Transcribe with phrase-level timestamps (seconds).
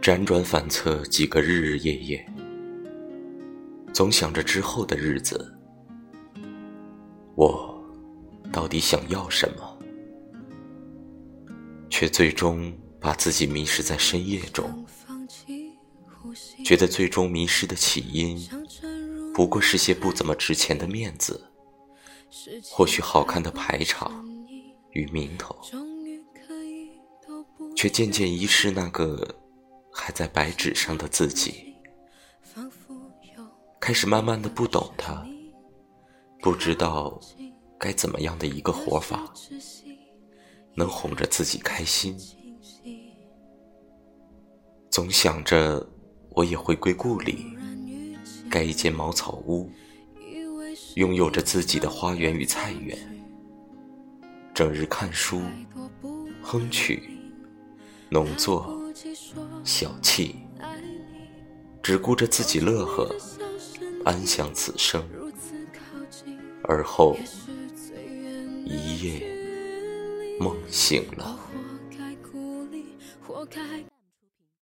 [0.00, 2.26] 辗转反侧几个日日夜夜，
[3.92, 5.54] 总想着之后的日子，
[7.34, 7.84] 我
[8.50, 9.78] 到底想要什么？
[11.90, 14.86] 却最终把自己迷失在深夜中，
[16.64, 18.40] 觉得最终迷失的起因，
[19.34, 21.44] 不过是些不怎么值钱的面子，
[22.70, 24.26] 或许好看的排场
[24.92, 25.54] 与名头，
[27.76, 29.36] 却渐渐遗失那个。
[30.00, 31.76] 还在白纸上的自己，
[33.78, 35.26] 开始慢慢的不懂他，
[36.40, 37.20] 不知道
[37.78, 39.30] 该怎么样的一个活法，
[40.74, 42.16] 能哄着自己开心。
[44.90, 45.86] 总想着
[46.30, 47.54] 我也回归故里，
[48.50, 49.70] 盖一间茅草屋，
[50.94, 52.98] 拥有着自己的花园与菜园，
[54.54, 55.42] 整日看书、
[56.42, 57.10] 哼曲、
[58.08, 58.79] 农作。
[59.64, 60.36] 小气，
[61.82, 63.14] 只顾着自己乐呵，
[64.04, 65.02] 安享此生。
[66.64, 67.16] 而后
[68.66, 71.38] 一夜梦醒了。